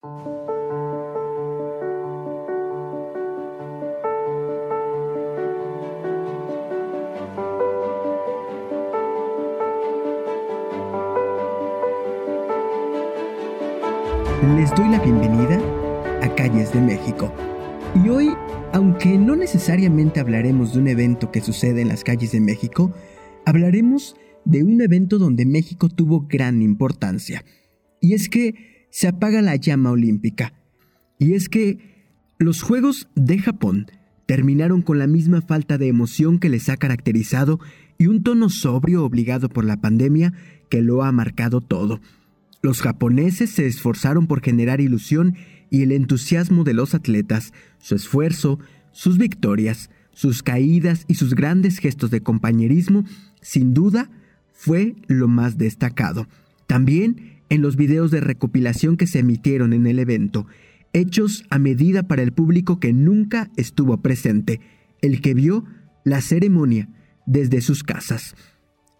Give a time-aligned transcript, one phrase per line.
[0.00, 0.10] Les
[14.76, 15.58] doy la bienvenida
[16.22, 17.32] a Calles de México.
[17.96, 18.30] Y hoy,
[18.72, 22.92] aunque no necesariamente hablaremos de un evento que sucede en las calles de México,
[23.44, 27.44] hablaremos de un evento donde México tuvo gran importancia.
[28.00, 30.54] Y es que se apaga la llama olímpica.
[31.20, 31.78] Y es que
[32.36, 33.86] los Juegos de Japón
[34.26, 37.60] terminaron con la misma falta de emoción que les ha caracterizado
[37.96, 40.34] y un tono sobrio obligado por la pandemia
[40.68, 42.00] que lo ha marcado todo.
[42.60, 45.36] Los japoneses se esforzaron por generar ilusión
[45.70, 48.58] y el entusiasmo de los atletas, su esfuerzo,
[48.90, 53.04] sus victorias, sus caídas y sus grandes gestos de compañerismo,
[53.42, 54.10] sin duda,
[54.52, 56.26] fue lo más destacado.
[56.66, 60.46] También en los videos de recopilación que se emitieron en el evento,
[60.92, 64.60] hechos a medida para el público que nunca estuvo presente,
[65.00, 65.64] el que vio
[66.04, 66.88] la ceremonia
[67.26, 68.34] desde sus casas.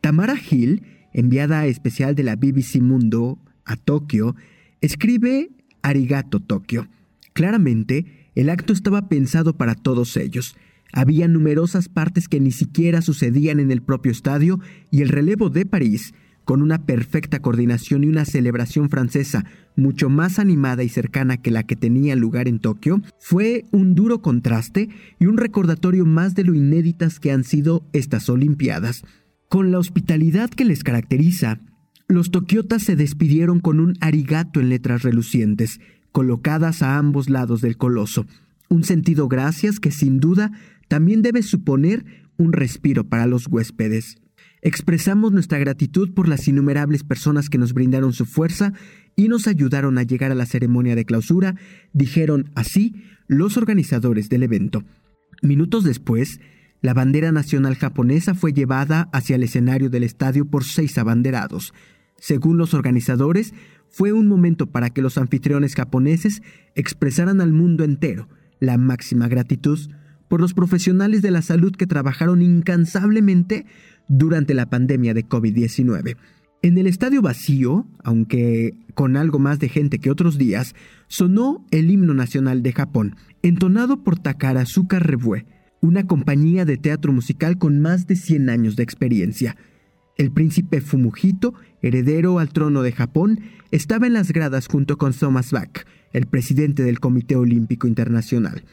[0.00, 4.36] Tamara Hill enviada especial de la BBC Mundo a Tokio,
[4.80, 5.50] escribe
[5.82, 6.88] Arigato Tokio.
[7.32, 10.56] Claramente, el acto estaba pensado para todos ellos.
[10.92, 15.66] Había numerosas partes que ni siquiera sucedían en el propio estadio y el relevo de
[15.66, 16.14] París,
[16.50, 19.44] con una perfecta coordinación y una celebración francesa
[19.76, 24.20] mucho más animada y cercana que la que tenía lugar en Tokio, fue un duro
[24.20, 24.88] contraste
[25.20, 29.04] y un recordatorio más de lo inéditas que han sido estas Olimpiadas.
[29.48, 31.60] Con la hospitalidad que les caracteriza,
[32.08, 35.78] los tokiotas se despidieron con un arigato en letras relucientes,
[36.10, 38.26] colocadas a ambos lados del coloso.
[38.68, 40.50] Un sentido gracias que sin duda
[40.88, 42.04] también debe suponer
[42.38, 44.20] un respiro para los huéspedes.
[44.62, 48.72] Expresamos nuestra gratitud por las innumerables personas que nos brindaron su fuerza
[49.16, 51.54] y nos ayudaron a llegar a la ceremonia de clausura,
[51.92, 54.84] dijeron así los organizadores del evento.
[55.42, 56.40] Minutos después,
[56.82, 61.72] la bandera nacional japonesa fue llevada hacia el escenario del estadio por seis abanderados.
[62.18, 63.54] Según los organizadores,
[63.88, 66.42] fue un momento para que los anfitriones japoneses
[66.74, 68.28] expresaran al mundo entero
[68.60, 69.78] la máxima gratitud
[70.28, 73.66] por los profesionales de la salud que trabajaron incansablemente
[74.10, 76.16] durante la pandemia de COVID-19.
[76.62, 80.74] En el estadio vacío, aunque con algo más de gente que otros días,
[81.06, 85.46] sonó el himno nacional de Japón, entonado por Takarazuka Revue,
[85.80, 89.56] una compañía de teatro musical con más de 100 años de experiencia.
[90.18, 93.40] El príncipe Fumujito, heredero al trono de Japón,
[93.70, 98.64] estaba en las gradas junto con Thomas Bach, el presidente del Comité Olímpico Internacional.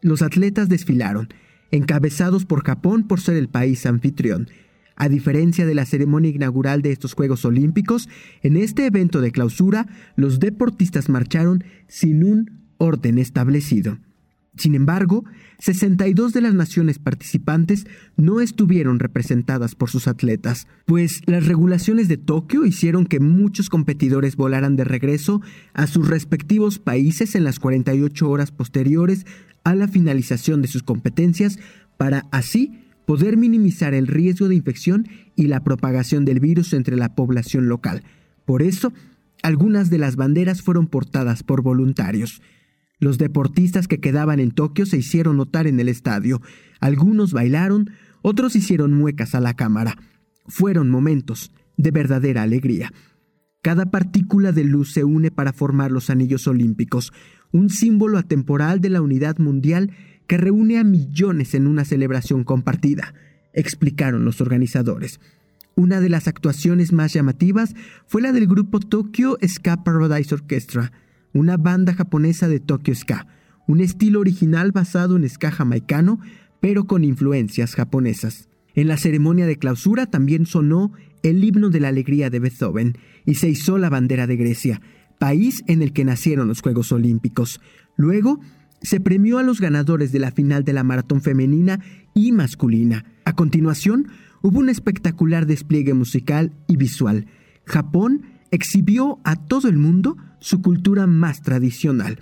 [0.00, 1.28] Los atletas desfilaron,
[1.72, 4.48] encabezados por Japón por ser el país anfitrión.
[4.96, 8.08] A diferencia de la ceremonia inaugural de estos Juegos Olímpicos,
[8.42, 13.98] en este evento de clausura, los deportistas marcharon sin un orden establecido.
[14.56, 15.24] Sin embargo,
[15.58, 22.18] 62 de las naciones participantes no estuvieron representadas por sus atletas, pues las regulaciones de
[22.18, 28.30] Tokio hicieron que muchos competidores volaran de regreso a sus respectivos países en las 48
[28.30, 29.26] horas posteriores
[29.64, 31.58] a la finalización de sus competencias
[31.96, 35.06] para así poder minimizar el riesgo de infección
[35.36, 38.02] y la propagación del virus entre la población local.
[38.44, 38.92] Por eso,
[39.42, 42.40] algunas de las banderas fueron portadas por voluntarios.
[42.98, 46.40] Los deportistas que quedaban en Tokio se hicieron notar en el estadio.
[46.80, 47.90] Algunos bailaron,
[48.22, 49.98] otros hicieron muecas a la cámara.
[50.46, 52.92] Fueron momentos de verdadera alegría.
[53.62, 57.12] Cada partícula de luz se une para formar los anillos olímpicos,
[57.50, 59.90] un símbolo atemporal de la unidad mundial
[60.26, 63.14] que reúne a millones en una celebración compartida,
[63.52, 65.20] explicaron los organizadores.
[65.76, 67.74] Una de las actuaciones más llamativas
[68.06, 70.92] fue la del grupo Tokyo Ska Paradise Orchestra,
[71.32, 73.26] una banda japonesa de Tokyo Ska,
[73.66, 76.20] un estilo original basado en ska jamaicano,
[76.60, 78.48] pero con influencias japonesas.
[78.74, 80.92] En la ceremonia de clausura también sonó
[81.22, 84.80] el himno de la alegría de Beethoven y se izó la bandera de Grecia,
[85.18, 87.60] país en el que nacieron los Juegos Olímpicos.
[87.96, 88.40] Luego,
[88.84, 91.80] se premió a los ganadores de la final de la maratón femenina
[92.14, 93.04] y masculina.
[93.24, 94.08] A continuación,
[94.42, 97.26] hubo un espectacular despliegue musical y visual.
[97.64, 102.20] Japón exhibió a todo el mundo su cultura más tradicional.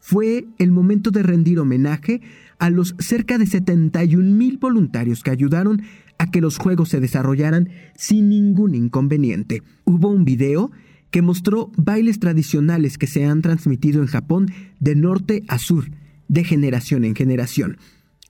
[0.00, 2.20] Fue el momento de rendir homenaje
[2.58, 5.82] a los cerca de 71 mil voluntarios que ayudaron
[6.18, 9.62] a que los juegos se desarrollaran sin ningún inconveniente.
[9.84, 10.72] Hubo un video
[11.10, 15.90] que mostró bailes tradicionales que se han transmitido en Japón de norte a sur,
[16.30, 17.76] de generación en generación,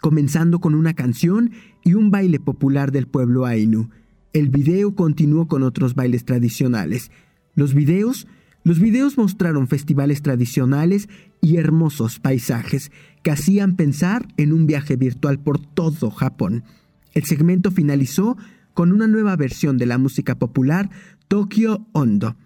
[0.00, 1.52] comenzando con una canción
[1.84, 3.90] y un baile popular del pueblo Ainu.
[4.32, 7.10] El video continuó con otros bailes tradicionales.
[7.54, 8.26] Los videos
[8.62, 11.08] Los videos mostraron festivales tradicionales
[11.42, 12.90] y hermosos paisajes
[13.22, 16.64] que hacían pensar en un viaje virtual por todo Japón.
[17.14, 18.36] El segmento finalizó
[18.72, 20.90] con una nueva versión de la música popular
[21.28, 22.36] Tokyo Hondo.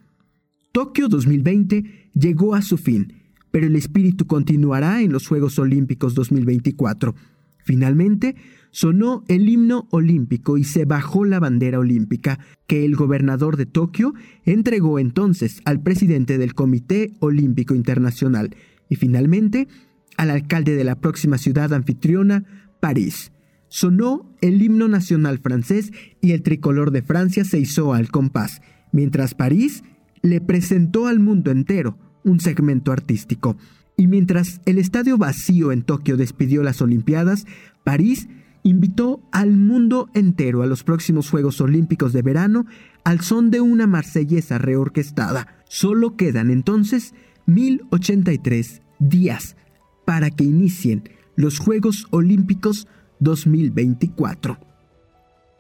[0.73, 3.24] Tokio 2020 llegó a su fin,
[3.55, 7.15] pero el espíritu continuará en los Juegos Olímpicos 2024.
[7.59, 8.35] Finalmente,
[8.73, 14.12] sonó el himno olímpico y se bajó la bandera olímpica que el gobernador de Tokio
[14.45, 18.56] entregó entonces al presidente del Comité Olímpico Internacional
[18.89, 19.69] y finalmente
[20.17, 23.31] al alcalde de la próxima ciudad anfitriona, París.
[23.69, 29.37] Sonó el himno nacional francés y el tricolor de Francia se hizo al compás, mientras
[29.37, 29.85] París
[30.23, 33.56] le presentó al mundo entero un segmento artístico.
[33.97, 37.47] Y mientras el estadio vacío en Tokio despidió las Olimpiadas,
[37.85, 38.29] París
[38.65, 42.67] invitó al mundo entero a los próximos Juegos Olímpicos de verano
[43.05, 45.62] al son de una marsellesa reorquestada.
[45.69, 47.15] Solo quedan entonces
[47.47, 49.56] 1083 días
[50.05, 52.88] para que inicien los Juegos Olímpicos
[53.21, 54.59] 2024.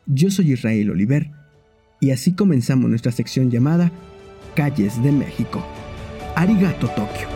[0.06, 1.30] Yo soy Israel Oliver
[2.00, 3.92] y así comenzamos nuestra sección llamada
[4.54, 5.64] Calles de México.
[6.34, 7.33] ありがとう東京